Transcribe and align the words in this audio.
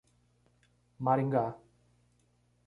Maringá 0.99 1.55